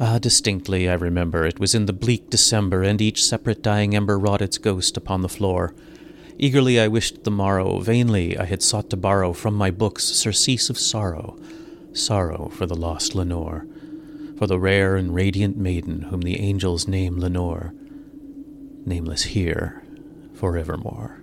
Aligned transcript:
Ah, 0.00 0.18
distinctly 0.18 0.88
I 0.88 0.94
remember. 0.94 1.44
It 1.44 1.58
was 1.58 1.74
in 1.74 1.86
the 1.86 1.92
bleak 1.92 2.30
December, 2.30 2.82
and 2.82 3.00
each 3.00 3.24
separate 3.24 3.62
dying 3.62 3.96
ember 3.96 4.16
wrought 4.16 4.40
its 4.40 4.56
ghost 4.56 4.96
upon 4.96 5.22
the 5.22 5.28
floor. 5.28 5.74
Eagerly 6.38 6.78
I 6.78 6.86
wished 6.86 7.24
the 7.24 7.32
morrow, 7.32 7.80
vainly 7.80 8.38
I 8.38 8.44
had 8.44 8.62
sought 8.62 8.90
to 8.90 8.96
borrow 8.96 9.32
from 9.32 9.54
my 9.54 9.72
books 9.72 10.04
surcease 10.04 10.70
of 10.70 10.78
sorrow, 10.78 11.36
sorrow 11.92 12.48
for 12.54 12.64
the 12.64 12.76
lost 12.76 13.16
Lenore, 13.16 13.66
for 14.36 14.46
the 14.46 14.60
rare 14.60 14.94
and 14.94 15.12
radiant 15.12 15.56
maiden 15.56 16.02
whom 16.02 16.20
the 16.20 16.38
angels 16.38 16.86
name 16.86 17.18
Lenore, 17.18 17.74
nameless 18.86 19.24
here 19.24 19.82
forevermore 20.32 21.22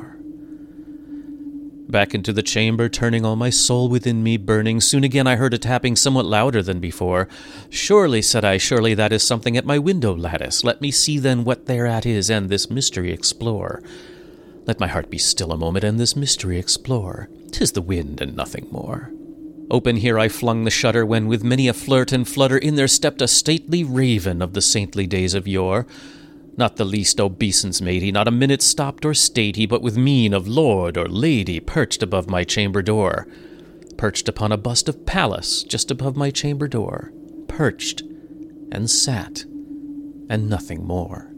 Back 1.91 2.15
into 2.15 2.31
the 2.31 2.41
chamber, 2.41 2.87
turning 2.87 3.25
all 3.25 3.35
my 3.35 3.49
soul 3.49 3.89
within 3.89 4.23
me 4.23 4.37
burning. 4.37 4.79
Soon 4.79 5.03
again 5.03 5.27
I 5.27 5.35
heard 5.35 5.53
a 5.53 5.57
tapping 5.57 5.97
somewhat 5.97 6.25
louder 6.25 6.63
than 6.63 6.79
before. 6.79 7.27
Surely, 7.69 8.21
said 8.21 8.45
I, 8.45 8.55
surely 8.55 8.93
that 8.93 9.11
is 9.11 9.23
something 9.23 9.57
at 9.57 9.65
my 9.65 9.77
window 9.77 10.15
lattice. 10.15 10.63
Let 10.63 10.79
me 10.79 10.89
see 10.89 11.19
then 11.19 11.43
what 11.43 11.65
thereat 11.65 12.05
is, 12.05 12.31
and 12.31 12.47
this 12.47 12.69
mystery 12.69 13.11
explore. 13.11 13.83
Let 14.65 14.79
my 14.79 14.87
heart 14.87 15.09
be 15.09 15.17
still 15.17 15.51
a 15.51 15.57
moment, 15.57 15.83
and 15.83 15.99
this 15.99 16.15
mystery 16.15 16.57
explore. 16.57 17.27
Tis 17.51 17.73
the 17.73 17.81
wind 17.81 18.21
and 18.21 18.37
nothing 18.37 18.69
more. 18.71 19.11
Open 19.69 19.97
here 19.97 20.17
I 20.17 20.29
flung 20.29 20.63
the 20.63 20.71
shutter, 20.71 21.05
when 21.05 21.27
with 21.27 21.43
many 21.43 21.67
a 21.67 21.73
flirt 21.73 22.13
and 22.13 22.25
flutter 22.25 22.57
in 22.57 22.75
there 22.75 22.87
stepped 22.87 23.21
a 23.21 23.27
stately 23.27 23.83
raven 23.83 24.41
of 24.41 24.53
the 24.53 24.61
saintly 24.61 25.07
days 25.07 25.33
of 25.33 25.45
yore. 25.45 25.85
Not 26.57 26.75
the 26.75 26.85
least 26.85 27.19
obeisance 27.19 27.81
made 27.81 28.01
he, 28.01 28.11
not 28.11 28.27
a 28.27 28.31
minute 28.31 28.61
stopped 28.61 29.05
or 29.05 29.13
stayed 29.13 29.55
he, 29.55 29.65
but 29.65 29.81
with 29.81 29.97
mien 29.97 30.33
of 30.33 30.47
lord 30.47 30.97
or 30.97 31.07
lady 31.07 31.59
perched 31.59 32.03
above 32.03 32.29
my 32.29 32.43
chamber 32.43 32.81
door. 32.81 33.27
Perched 33.97 34.27
upon 34.27 34.51
a 34.51 34.57
bust 34.57 34.89
of 34.89 35.05
Pallas 35.05 35.63
just 35.63 35.91
above 35.91 36.15
my 36.15 36.29
chamber 36.29 36.67
door. 36.67 37.11
Perched 37.47 38.01
and 38.71 38.89
sat, 38.89 39.43
and 40.29 40.49
nothing 40.49 40.85
more. 40.85 41.31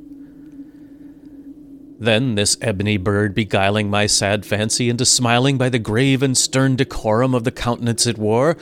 Then 2.00 2.36
this 2.36 2.58
ebony 2.60 2.98
bird, 2.98 3.34
beguiling 3.34 3.90
my 3.90 4.08
sad 4.08 4.46
fancy 4.46 4.90
into 4.90 5.06
smiling 5.06 5.58
by 5.58 5.70
the 5.70 5.80
grave 5.80 6.22
and 6.22 6.38
stern 6.38 6.76
decorum 6.76 7.34
of 7.34 7.44
the 7.44 7.52
countenance 7.52 8.06
it 8.06 8.18
wore, 8.18 8.58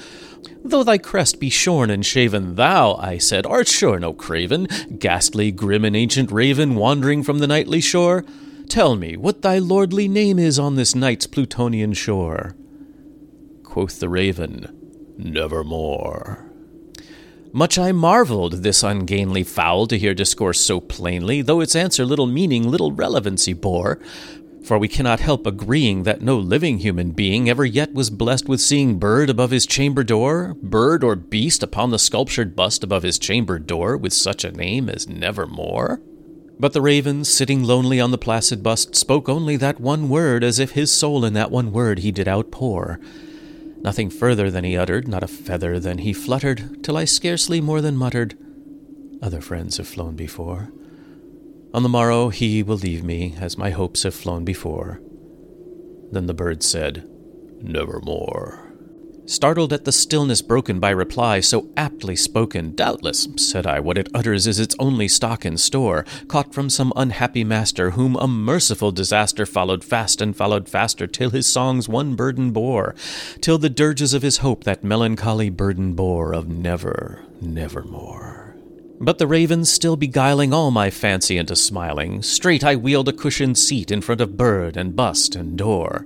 Though 0.63 0.83
thy 0.83 0.97
crest 0.97 1.39
be 1.39 1.49
shorn 1.49 1.89
and 1.89 2.05
shaven, 2.05 2.55
thou, 2.55 2.95
I 2.95 3.17
said, 3.17 3.45
art 3.45 3.67
sure 3.67 3.99
no 3.99 4.13
craven, 4.13 4.67
ghastly, 4.97 5.51
grim, 5.51 5.83
and 5.85 5.95
ancient 5.95 6.31
raven, 6.31 6.75
wandering 6.75 7.23
from 7.23 7.39
the 7.39 7.47
nightly 7.47 7.81
shore. 7.81 8.23
Tell 8.69 8.95
me 8.95 9.17
what 9.17 9.41
thy 9.41 9.57
lordly 9.57 10.07
name 10.07 10.39
is 10.39 10.57
on 10.57 10.75
this 10.75 10.95
night's 10.95 11.27
Plutonian 11.27 11.93
shore. 11.93 12.55
Quoth 13.63 13.99
the 13.99 14.09
raven, 14.09 15.13
Nevermore. 15.17 16.45
Much 17.53 17.77
I 17.77 17.91
marvelled 17.91 18.63
this 18.63 18.81
ungainly 18.81 19.43
fowl 19.43 19.85
to 19.87 19.97
hear 19.97 20.13
discourse 20.13 20.61
so 20.61 20.79
plainly, 20.79 21.41
though 21.41 21.59
its 21.59 21.75
answer 21.75 22.05
little 22.05 22.27
meaning, 22.27 22.69
little 22.69 22.93
relevancy 22.93 23.51
bore. 23.51 23.99
For 24.63 24.77
we 24.77 24.87
cannot 24.87 25.19
help 25.19 25.47
agreeing 25.47 26.03
that 26.03 26.21
no 26.21 26.37
living 26.37 26.79
human 26.79 27.11
being 27.11 27.49
ever 27.49 27.65
yet 27.65 27.93
was 27.93 28.09
blessed 28.09 28.47
with 28.47 28.61
seeing 28.61 28.99
bird 28.99 29.29
above 29.29 29.51
his 29.51 29.65
chamber 29.65 30.03
door, 30.03 30.55
bird 30.61 31.03
or 31.03 31.15
beast 31.15 31.63
upon 31.63 31.89
the 31.89 31.99
sculptured 31.99 32.55
bust 32.55 32.83
above 32.83 33.03
his 33.03 33.17
chamber 33.17 33.57
door, 33.57 33.97
with 33.97 34.13
such 34.13 34.43
a 34.43 34.51
name 34.51 34.87
as 34.87 35.07
Nevermore. 35.07 35.99
But 36.59 36.73
the 36.73 36.81
raven, 36.81 37.25
sitting 37.25 37.63
lonely 37.63 37.99
on 37.99 38.11
the 38.11 38.19
placid 38.19 38.61
bust, 38.61 38.95
spoke 38.95 39.27
only 39.27 39.57
that 39.57 39.79
one 39.79 40.09
word, 40.09 40.43
as 40.43 40.59
if 40.59 40.71
his 40.71 40.91
soul 40.91 41.25
in 41.25 41.33
that 41.33 41.49
one 41.49 41.71
word 41.71 41.99
he 41.99 42.11
did 42.11 42.27
outpour. 42.27 42.99
Nothing 43.81 44.11
further 44.11 44.51
than 44.51 44.63
he 44.63 44.77
uttered, 44.77 45.07
not 45.07 45.23
a 45.23 45.27
feather 45.27 45.79
than 45.79 45.97
he 45.97 46.13
fluttered, 46.13 46.83
till 46.83 46.97
I 46.97 47.05
scarcely 47.05 47.61
more 47.61 47.81
than 47.81 47.97
muttered, 47.97 48.37
Other 49.23 49.41
friends 49.41 49.77
have 49.77 49.87
flown 49.87 50.15
before. 50.15 50.71
On 51.73 51.83
the 51.83 51.89
morrow 51.89 52.29
he 52.29 52.63
will 52.63 52.77
leave 52.77 53.03
me, 53.03 53.35
as 53.39 53.57
my 53.57 53.69
hopes 53.69 54.03
have 54.03 54.13
flown 54.13 54.43
before. 54.43 55.01
Then 56.11 56.25
the 56.25 56.33
bird 56.33 56.63
said, 56.63 57.07
Nevermore. 57.61 58.71
Startled 59.25 59.71
at 59.71 59.85
the 59.85 59.93
stillness 59.93 60.41
broken 60.41 60.79
by 60.79 60.89
reply 60.89 61.39
so 61.39 61.69
aptly 61.77 62.17
spoken, 62.17 62.75
doubtless, 62.75 63.29
said 63.37 63.65
I, 63.65 63.79
what 63.79 63.97
it 63.97 64.09
utters 64.13 64.47
is 64.47 64.59
its 64.59 64.75
only 64.77 65.07
stock 65.07 65.45
in 65.45 65.57
store, 65.57 66.05
caught 66.27 66.53
from 66.53 66.69
some 66.69 66.91
unhappy 66.97 67.45
master, 67.45 67.91
whom 67.91 68.17
a 68.17 68.27
merciful 68.27 68.91
disaster 68.91 69.45
followed 69.45 69.85
fast 69.85 70.21
and 70.21 70.35
followed 70.35 70.67
faster, 70.67 71.07
till 71.07 71.29
his 71.29 71.47
songs 71.47 71.87
one 71.87 72.15
burden 72.15 72.51
bore, 72.51 72.93
till 73.39 73.57
the 73.57 73.69
dirges 73.69 74.13
of 74.13 74.23
his 74.23 74.37
hope 74.37 74.65
that 74.65 74.83
melancholy 74.83 75.49
burden 75.49 75.93
bore 75.93 76.33
of 76.33 76.49
never, 76.49 77.23
nevermore. 77.39 78.40
But 79.03 79.17
the 79.17 79.25
raven 79.25 79.65
still 79.65 79.95
beguiling 79.95 80.53
all 80.53 80.69
my 80.69 80.91
fancy 80.91 81.39
into 81.39 81.55
smiling, 81.55 82.21
straight 82.21 82.63
I 82.63 82.75
wheeled 82.75 83.09
a 83.09 83.13
cushioned 83.13 83.57
seat 83.57 83.89
in 83.89 83.99
front 83.99 84.21
of 84.21 84.37
bird 84.37 84.77
and 84.77 84.95
bust 84.95 85.35
and 85.35 85.57
door. 85.57 86.05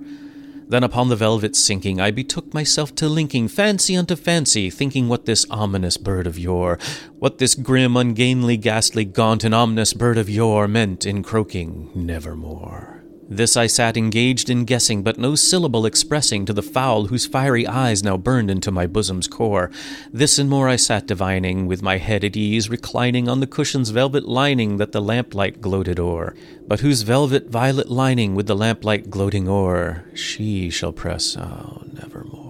Then 0.70 0.82
upon 0.82 1.10
the 1.10 1.18
velvet 1.18 1.58
sinking, 1.58 2.00
I 2.00 2.12
betook 2.12 2.54
myself 2.54 2.96
to 2.96 3.10
linking 3.10 3.50
fancy 3.50 3.98
unto 3.98 4.16
fancy, 4.16 4.70
thinking 4.70 5.10
what 5.10 5.26
this 5.26 5.46
ominous 5.52 5.98
bird 5.98 6.26
of 6.26 6.40
yore, 6.40 6.80
what 7.20 7.38
this 7.38 7.54
grim, 7.54 7.98
ungainly, 7.98 8.56
ghastly, 8.56 9.04
gaunt, 9.04 9.44
and 9.44 9.54
ominous 9.54 9.92
bird 9.94 10.18
of 10.18 10.30
yore 10.30 10.66
meant 10.66 11.06
in 11.06 11.22
croaking 11.22 11.92
nevermore. 11.94 12.95
This 13.28 13.58
I 13.58 13.66
sat 13.66 13.98
engaged 13.98 14.52
in 14.52 14.66
guessing, 14.66 15.02
but 15.02 15.18
no 15.18 15.34
syllable 15.34 15.88
expressing 15.88 16.46
to 16.46 16.54
the 16.54 16.62
fowl 16.62 17.08
whose 17.08 17.26
fiery 17.26 17.66
eyes 17.66 18.04
now 18.04 18.18
burned 18.18 18.52
into 18.52 18.72
my 18.72 18.86
bosom's 18.86 19.28
core. 19.28 19.72
This 20.14 20.38
and 20.38 20.48
more 20.48 20.70
I 20.70 20.76
sat 20.76 21.08
divining, 21.08 21.66
with 21.66 21.82
my 21.82 21.98
head 21.98 22.24
at 22.24 22.38
ease, 22.38 22.70
reclining 22.70 23.28
on 23.28 23.40
the 23.40 23.48
cushion's 23.48 23.90
velvet 23.90 24.26
lining 24.28 24.78
that 24.78 24.92
the 24.92 25.02
lamplight 25.02 25.60
gloated 25.60 26.00
o'er, 26.00 26.36
but 26.68 26.82
whose 26.82 27.02
velvet 27.02 27.50
violet 27.50 27.90
lining 27.90 28.36
with 28.36 28.46
the 28.46 28.56
lamplight 28.56 29.10
gloating 29.10 29.50
o'er, 29.50 30.06
she 30.14 30.70
shall 30.70 30.94
press, 30.94 31.36
oh, 31.36 31.82
nevermore. 31.94 32.45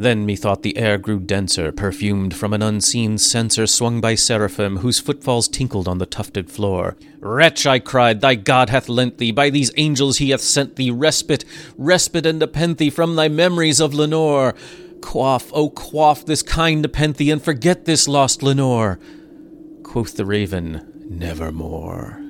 Then 0.00 0.24
methought 0.24 0.62
the 0.62 0.78
air 0.78 0.96
grew 0.96 1.20
denser, 1.20 1.72
perfumed 1.72 2.34
from 2.34 2.54
an 2.54 2.62
unseen 2.62 3.18
censer 3.18 3.66
swung 3.66 4.00
by 4.00 4.14
seraphim, 4.14 4.78
whose 4.78 4.98
footfalls 4.98 5.46
tinkled 5.46 5.86
on 5.86 5.98
the 5.98 6.06
tufted 6.06 6.50
floor. 6.50 6.96
Wretch, 7.18 7.66
I 7.66 7.80
cried, 7.80 8.22
thy 8.22 8.34
God 8.34 8.70
hath 8.70 8.88
lent 8.88 9.18
thee, 9.18 9.30
by 9.30 9.50
these 9.50 9.70
angels 9.76 10.16
he 10.16 10.30
hath 10.30 10.40
sent 10.40 10.76
thee 10.76 10.90
respite, 10.90 11.44
respite 11.76 12.24
and 12.24 12.38
nepenthe 12.38 12.90
from 12.94 13.14
thy 13.14 13.28
memories 13.28 13.78
of 13.78 13.92
Lenore. 13.92 14.54
Quaff, 15.02 15.50
oh, 15.52 15.68
quaff 15.68 16.24
this 16.24 16.42
kind 16.42 16.80
nepenthe, 16.80 17.30
and 17.30 17.42
forget 17.42 17.84
this 17.84 18.08
lost 18.08 18.42
Lenore. 18.42 18.98
Quoth 19.82 20.16
the 20.16 20.24
raven, 20.24 20.80
Nevermore. 21.10 22.29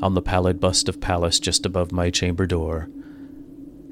on 0.00 0.14
the 0.14 0.22
pallid 0.22 0.60
bust 0.60 0.88
of 0.88 1.00
Pallas 1.00 1.38
just 1.38 1.66
above 1.66 1.92
my 1.92 2.10
chamber 2.10 2.46
door, 2.46 2.88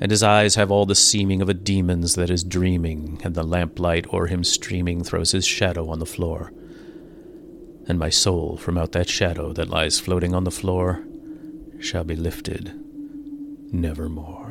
and 0.00 0.10
his 0.10 0.22
eyes 0.22 0.54
have 0.54 0.70
all 0.70 0.86
the 0.86 0.94
seeming 0.94 1.42
of 1.42 1.48
a 1.48 1.54
demon's 1.54 2.14
that 2.14 2.30
is 2.30 2.44
dreaming, 2.44 3.20
and 3.24 3.34
the 3.34 3.42
lamplight 3.42 4.12
o'er 4.12 4.26
him 4.26 4.44
streaming 4.44 5.02
throws 5.02 5.32
his 5.32 5.46
shadow 5.46 5.88
on 5.90 5.98
the 5.98 6.06
floor. 6.06 6.52
And 7.86 7.98
my 7.98 8.10
soul 8.10 8.56
from 8.56 8.78
out 8.78 8.92
that 8.92 9.08
shadow 9.08 9.52
that 9.54 9.70
lies 9.70 9.98
floating 9.98 10.34
on 10.34 10.44
the 10.44 10.50
floor 10.50 11.04
shall 11.80 12.04
be 12.04 12.16
lifted 12.16 12.72
nevermore. 13.72 14.47